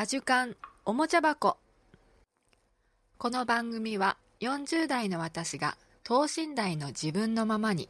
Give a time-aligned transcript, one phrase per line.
[0.00, 1.56] アジュカンおもちゃ箱。
[3.18, 7.88] この番組は40代の私が等身大の自分のままに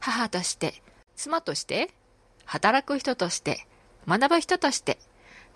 [0.00, 0.80] 母として
[1.16, 1.90] 妻として
[2.46, 3.66] 働く人として
[4.08, 4.96] 学ぶ人として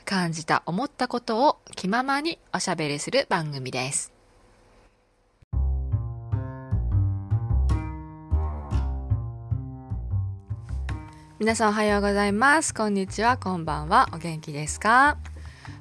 [0.04, 4.12] 感じた思ったことを気ままにおしゃべりする番組です。
[11.38, 12.74] 皆さんおはようございます。
[12.74, 13.38] こんにちは。
[13.38, 14.10] こんばんは。
[14.12, 15.16] お元気ですか？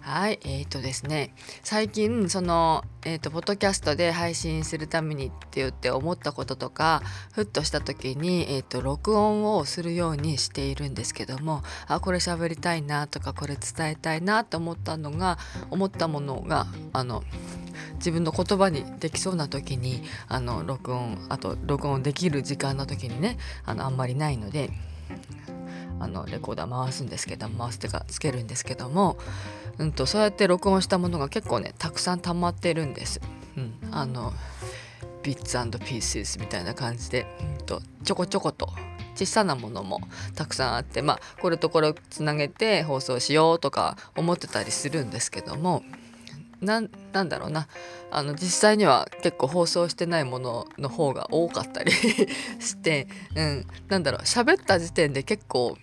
[0.07, 15.38] はいえーとですね最近そのえーと、ポッドキャストで配信するためにって言って思ったこととかふっとした時に、えーと、録音をするようにしているんですけどもあこれ喋りたいなとかこれ伝えたいなと思ったのが
[15.70, 17.23] 思ったものがあの
[17.95, 24.71] 自分の言葉にできそうな時にあの録音あと録音できる時間の時にねあのあんまりないので
[25.99, 29.17] あのレコーダー回すんですけど回すってかつけるんですけども、
[29.77, 33.22] うんと、そうやって録音したものが結構ねたくさん溜まってるんです。
[33.58, 34.33] うん、あの
[35.23, 37.25] ビッツピーススみたいな感じで、
[37.59, 38.69] うんと、ちょこちょこと
[39.16, 39.99] 小さなものも
[40.35, 45.83] たくさんあってまあこれとこれをつなげて放送しようとか思ってたりするんですけども
[46.61, 47.67] なんだろうな。
[48.09, 51.91] あの実際には結構放送してないものの方が多かったり
[52.59, 55.77] して、うん、なんだろう喋った時点で結構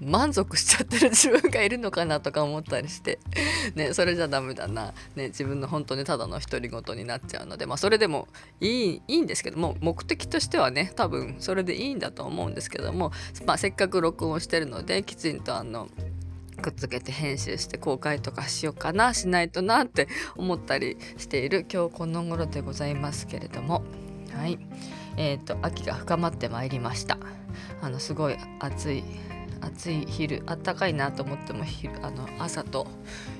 [0.00, 3.18] 満足しちゃってる自分がいるのかなとか思ったりして。
[3.74, 7.66] ねそれじゃダメだな、ね、自分の本当にただの独り言になっちゃうので。
[7.66, 8.28] まあそれでも
[8.60, 9.58] いいいいんですけど。
[9.58, 13.12] も目的としてはね多分それでいいんだと思うんですけども、
[13.44, 15.88] まあ、せっかく録音してるのできちんとあの
[16.62, 19.14] くっつけて編集して公開とかしようかな。
[19.14, 21.66] しないとなって思ったりしている。
[21.72, 23.82] 今日この頃でございますけれども。
[24.32, 24.58] はい。
[25.16, 27.18] えーと、秋が深まってまいりました。
[27.80, 29.04] あのすごい暑い
[29.60, 32.86] 暑い昼あったかいなと思っても昼あの朝と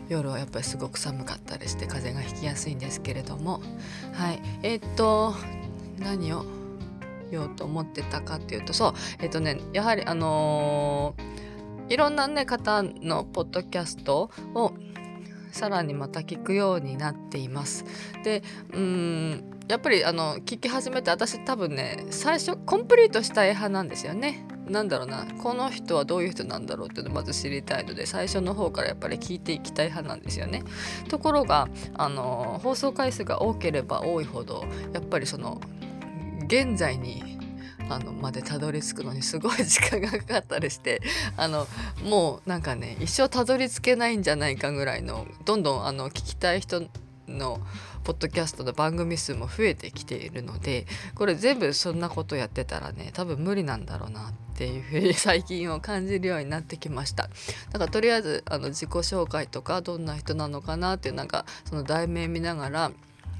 [0.08, 3.60] 夜はやっぱりすごく寒かったりして風がひきやすいんですけれども
[4.12, 5.34] はいえー、っと
[5.98, 6.44] 何を
[7.30, 14.74] 言おうと思ってたかっていうとそうえー、っとねやはりあのー、いろんなね方のポッドキャストを
[15.52, 17.84] さらにまた聞くようになっています。
[18.22, 18.42] で
[18.72, 24.46] うんやっぱりあの聞き始めて私多分ね最初コンプリートしたい派なんですよね。
[24.68, 30.62] なんだろうなこの人はどういう人なんだろうっていうのをまず知りたいので最初の方からやっぱり聞いていきたい派なんですよね。
[31.08, 35.60] ところがあの放送回数が多ければ多いほどやっぱりその
[36.46, 37.38] 現在に
[37.90, 41.00] あのまでたどり着くのにすごい時間がかかったりして
[41.36, 41.66] あの
[42.04, 46.88] もうなんかね一生たどり着けないんじゃないかぐらいのどんどんあの聞きたい人
[47.26, 47.60] の
[48.08, 57.28] ポッドキャストの番組数も増えてきているのでこれ全部そんなことやってたらね多分無理なんだろうなっていうふうに 最近を感じるようになってきました。
[57.70, 62.92] だからとりあえずあの自己紹介とかどんな人なのかなっていうなんかその題名見ながら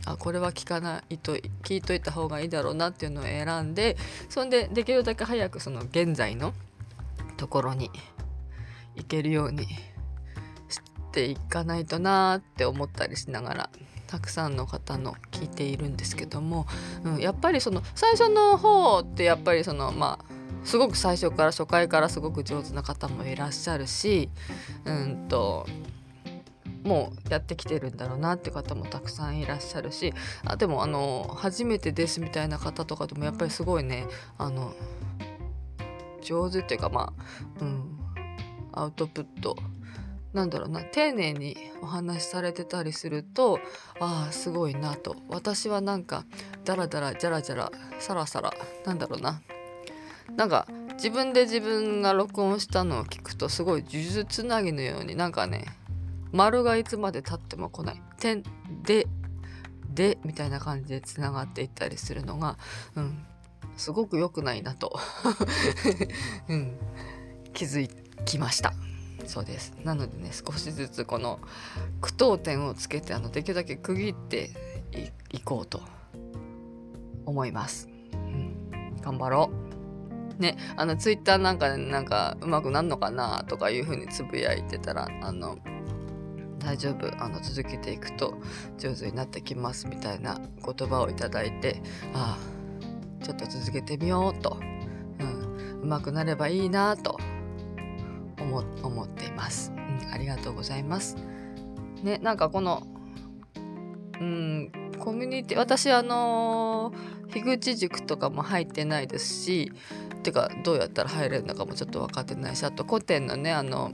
[0.04, 3.96] あこれは聞かないと聞いといた方がいいだろうなっていうのを選んで
[4.28, 6.52] そんでできるだけ早くその現在の
[7.38, 7.90] ところに
[8.96, 9.66] 行けるように
[10.68, 13.70] していかないとなって思ったりしながら
[14.08, 16.66] たくさんの方の聞いているんですけども、
[17.04, 24.30] うん、やっぱりその最初の方ってやっぱりそのまあすごく最初から初回からすごく上手な方もいらっしゃるし
[24.84, 25.66] うんと
[26.84, 30.14] もうやってきてるんだろうなって方もたくさんいらっしゃるし
[30.44, 34.06] あでもあの初めてですみたいな方とかでもやっぱりすごいね
[34.38, 34.72] あの
[36.22, 37.12] 上手っていうかま
[37.60, 37.98] あ、うん、
[38.72, 39.56] アウトプット
[40.32, 43.60] なんだろうな丁寧にお話しされてたりすると
[44.00, 45.16] ああすごいなと。
[45.28, 46.24] 私はなんか
[46.64, 48.52] ダラダラジャラジャラサラサラ
[48.84, 49.40] なんだろうな。
[50.36, 55.64] なんか自分で自分が録音したのを聞くとすごい呪術つなぎのようになんかね
[56.32, 58.02] 丸がいつまで経っても来ない。
[58.18, 58.42] 点
[58.82, 59.06] で
[59.94, 62.56] でみたいな感じでつながっていったりするのが、
[62.94, 63.24] うん、
[63.76, 64.98] すごく良くないなと、
[66.48, 66.78] うん、
[67.52, 67.90] 気づ
[68.24, 68.74] きました。
[69.28, 69.74] そうです。
[69.84, 71.38] なのでね少しずつこの
[72.00, 74.50] 句読点をつけてあのできるだけ区切って
[75.30, 75.82] いこうと
[77.26, 79.50] 思います、うん、頑張ろ
[80.38, 80.40] う。
[80.40, 85.58] ねあのツイッターなんかでなんかうまくなんのかなとかいうふうにつぶやいてたらあの
[86.58, 87.06] 大丈夫。
[87.22, 88.34] あの続けていくと
[88.78, 91.82] 上手になってきますみたいな言葉をいただいて
[92.14, 92.38] あ
[93.20, 94.58] あちょっと続けてみようと、
[95.20, 97.18] うん、うまくなればいいなと。
[98.40, 100.12] 思思っています、うん。
[100.12, 101.16] ありがとうございます。
[102.02, 102.86] ね、なんかこの、
[104.20, 106.92] うん、コミュニティ、私あの
[107.32, 109.72] 樋口塾とかも入ってないですし、
[110.22, 113.92] てかどうやったら入れるのかもちょっと分かってないし、あと古典のね、あの、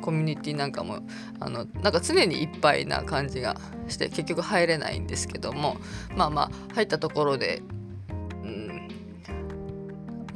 [0.00, 1.00] コミュニティなんかも
[1.40, 3.56] あのなんか常にいっぱいな感じが
[3.88, 5.78] して結局入れないんですけども
[6.16, 7.62] まあまあ入ったところで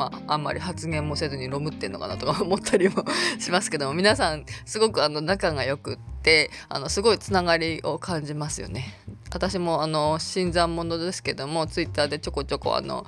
[0.01, 3.05] まあ、あんまり発言もせずにロムってんのかなとか思ったりも
[3.39, 8.95] しますけども皆さんすごくあの仲が良くってあのすごいつながりを感じますよね。
[9.31, 13.05] 私もあの新参者ですけどもツイッターでちょこちょこあの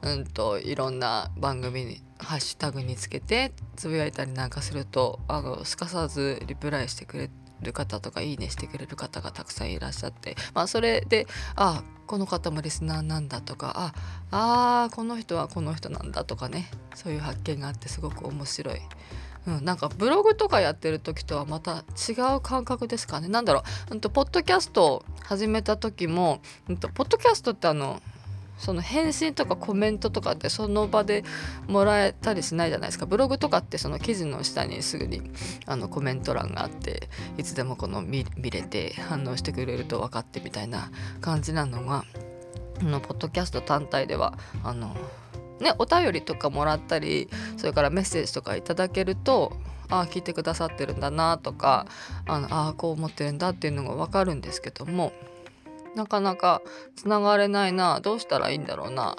[0.00, 7.30] うんといろんな番組にハッシュタグにつけてつぶやいたりなんかするとあのすかさずリプライしてくれ
[7.62, 11.26] る方とかいいねしてくれる方がたくさんいらっしゃって、まあ、それで
[11.56, 13.92] あこの方もリスナーなんだとか
[14.30, 18.80] ああこの人はこの人なんだとかねそういう発見があってすごく面白い。
[19.46, 23.28] うん、なんかブログとかやってる時とはまた違う感覚ですかね。
[23.28, 28.02] なんだろう、うんと、ポッドキャストを始めた時も、うんと、ポッドキャストってあの
[28.60, 31.24] その返信とかコメントとかってその場で
[31.66, 33.06] もらえたりしないじゃないですか。
[33.06, 35.22] ブログとかってその記事の下にすぐに
[35.66, 37.08] あのコメント欄があって
[37.38, 40.90] いつでもこの見れて反応してくれると分かってみたいな
[41.20, 42.04] 感じなのが
[42.82, 44.94] のポッドキャスト単体ではあの
[45.60, 49.52] ねお便りとかもらったりそれからメッセージとかいただけると
[49.88, 51.86] ああ聞いてくださってるんだなとか
[52.26, 55.12] あのあこう思ってるんだっていうのが分かるんですけども
[55.94, 56.62] なかなか
[56.96, 58.00] つながれないな。
[58.00, 59.16] どうしたらいいんだろうな。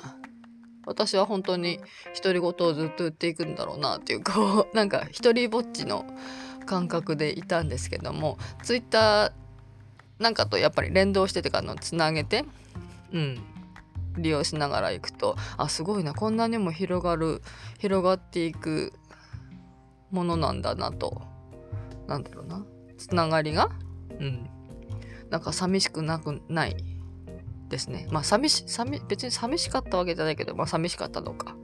[0.86, 1.80] 私は本当に
[2.24, 6.06] 独り言をずっと言っていくんだろうなっていうこう なんか一人ぼっちの
[6.66, 9.32] 感覚でいたんですけどもツイッター
[10.20, 12.46] なんかとやっぱり連動しててかのつなげて
[13.12, 13.44] うん。
[14.18, 17.42] 利用しながら行くとあすごいなこんなにも広がる
[17.80, 18.92] 広がっていく
[20.12, 21.22] ものなんだなと。
[22.08, 22.66] なんだろうな。
[22.98, 23.70] つながりが？
[24.20, 24.50] うん。
[25.32, 26.76] なんか寂しくなくない
[27.70, 28.08] ですね。
[28.12, 31.56] まあ寂し、寂、別に寂しかったわけじゃないけど、まあ寂しかったのか。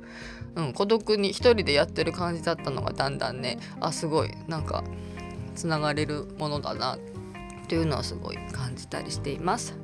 [0.56, 4.84] うん、孤独に一人でやってる感じだったのがだんだんね、あ、すごい、なんか、
[5.54, 7.00] つながれるものだな、っ
[7.68, 9.78] ていうのはすごい感じたりしています。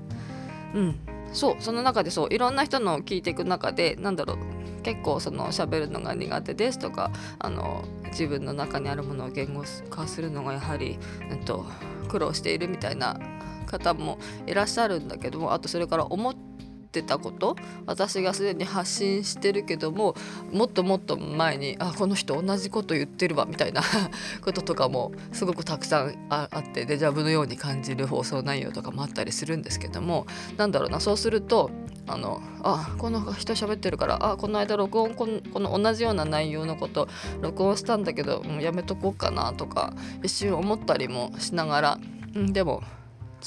[0.74, 0.96] うん。
[1.34, 4.38] そう、その中でそう、いろんな人のを聞いていく中で、なんだろう、
[4.84, 11.00] 結構その喋るのが苦手ですとかあの自分の中にあるものを言語化するのがやはり、
[11.32, 11.66] えっと、
[12.04, 13.20] 苦労しているみたいな
[13.66, 16.53] 方もいらっしゃるんだけどもあとそれから思って
[17.01, 17.56] たこと
[17.86, 20.16] 私がすでに発信してるけども
[20.51, 23.81] もっともっと前にあこの人同じこと言ってるわみたいな
[24.42, 31.72] こととかもすごくたくさんあってデジャブのように感じる放送内容とかもあったりするんですけどもなんだろうなそうすると
[32.06, 37.07] あのあこの人喋ってるからあこの間録音ここの同じような内容のこと
[37.42, 42.00] 録音したんだけどもうやめとこうかなとか一瞬思ったりもしながら、
[42.36, 42.84] うん、でも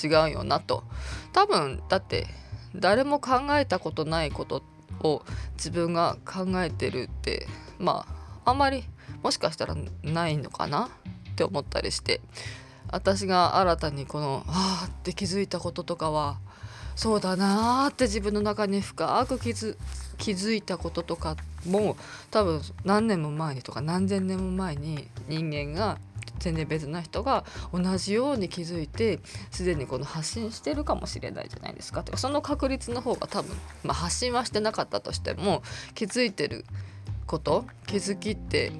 [0.02, 0.84] 違うよなと。
[1.32, 2.26] 多分だって
[2.76, 4.62] 誰も考えたことないこと
[5.00, 5.23] を
[5.55, 7.46] 自分が考えてるって
[7.78, 8.06] ま
[8.44, 8.84] ああんまり
[9.23, 10.87] もしかしたらないのかな？
[11.32, 12.20] って思ったりして。
[12.88, 16.38] 私が新たにこのああって気づいたこととかは
[16.94, 19.76] そうだなーって自分の中に深く気づ
[20.19, 21.37] 気づいたこととか
[21.67, 21.96] も
[22.31, 25.99] 多分何年も前にとか何千年も前に人間が
[26.46, 29.19] 全然別な人が同じように気づいて
[29.50, 32.04] すでにこの発信してるかもしれないじゃないですか。
[32.14, 35.62] その確率の方が多分、まあ、発信はしてなかったとしても
[35.94, 36.64] 気づいてる
[37.26, 38.70] こと気づきって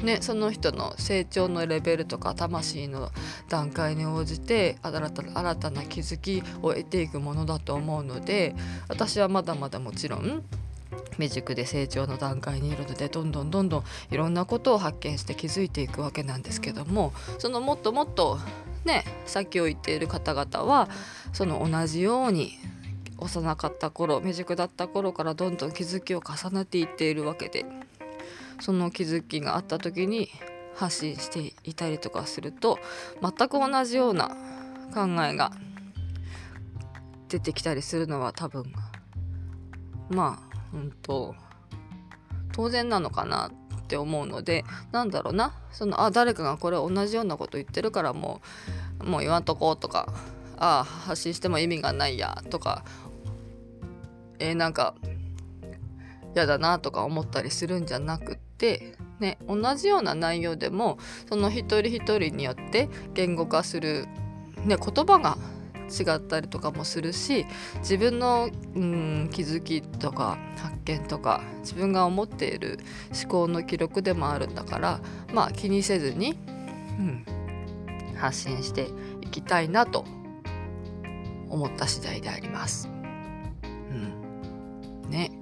[0.00, 3.10] ね、その人の成長のレベルとか魂の
[3.48, 8.54] 段階に応じて新た新たな気づきを得ていくものだと思うので
[8.88, 10.44] 私はまだまだもちろん
[11.12, 18.38] 未熟で成長の段階にいるのでどんどんどんどんいろんなことを発見して気づいていくわけなんですけどもそのもっともっと
[18.84, 20.88] ね先を言っている方々は
[21.32, 22.52] その同じように
[23.18, 27.66] 幼かった頃未熟だった頃からどんどん気づきを重ねていっているわけで
[28.60, 30.28] その気づきがあった時に
[30.74, 32.78] 発信していたりとかすると
[33.20, 34.28] 全く同じような
[34.94, 35.52] 考えが
[37.28, 38.72] 出てきたりするのは多分
[40.08, 41.34] まあうんと
[42.52, 45.54] 当然なのかなって思うのでなんだろうな。
[45.70, 48.40] そのあ誰かがこれ同じようなこと言ってるからも
[49.00, 50.12] うもう言わんとこうとか
[50.56, 52.84] あ発信しても意味がないやとか
[54.38, 54.94] えー、なんか
[56.34, 60.98] 嫌だなとか思ったりするんじゃなくってね同じような内容でも
[61.28, 64.06] その一人一人によって言語化する、
[64.64, 65.36] ね、言葉が
[65.88, 67.46] 違ったりとかもするし
[67.78, 72.78] 自分の、うん、気づきとか発見とか自分が思っている
[73.20, 75.00] 思考の記録でもあるんだから
[75.32, 76.36] まあ気にせずに、
[76.98, 77.24] うん、
[78.16, 78.88] 発信して
[79.22, 80.04] いきたいなと
[81.48, 82.88] 思った次第であります。
[83.62, 85.32] うん、ね。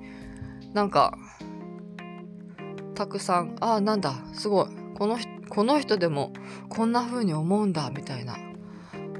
[0.72, 1.18] なんか
[2.94, 4.68] たくさんあなんだすごい。
[4.94, 6.32] このこの人でも
[6.68, 8.36] こんな風に思うんだみたいな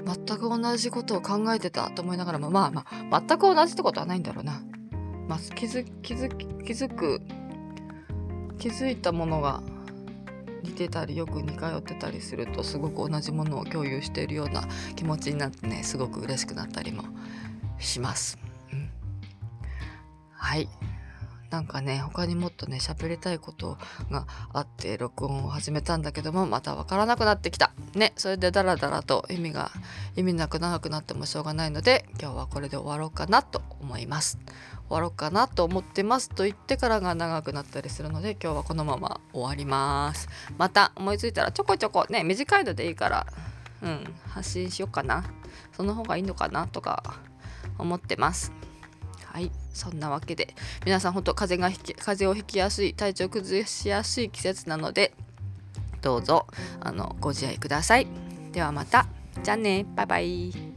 [0.07, 4.61] 全く同じことを考えてたと思いながらもまあまあ全く同じってことはないんだろうな。
[5.27, 6.29] まあ、気づ気づ
[6.63, 7.21] 気づく
[8.57, 9.61] 気づいたものが
[10.63, 14.63] 似てたりよく似通ってたりするとすごく同じものを共有しているような
[14.95, 17.03] 気持ちになってねすごく嬉しくなったりも
[17.77, 18.39] します。
[18.71, 18.89] うん、
[20.31, 20.69] はい
[21.49, 23.77] なんかね他にもっとね喋りたいこと
[24.11, 27.71] があって録音を始めたんだけどもまた分からなくなってきた。
[27.95, 29.71] ねそれでダラダラと意味が
[30.15, 34.37] 意味なく長くなってもしょうがないので今日はこれで終わろうかなと思います。
[34.89, 40.27] 終わろうかなと思ってますと言ってからが長くなったりするので今日はこのまま終わります。
[40.57, 43.27] また思いついたらちょこちょこね短いのでいいから
[43.81, 45.23] うん発信しようかな。
[45.75, 47.03] その方がいいのかなとか
[47.77, 48.51] 思ってます。
[49.37, 55.13] はいそんなわけで皆さん本当風がひき風邪をひきやすい体調崩しやすい季節なので
[56.01, 56.47] どうぞ
[56.79, 58.07] あのご自愛ください。
[58.51, 59.05] ではまた。
[59.43, 59.85] じゃあね。
[59.95, 60.76] バイバイ。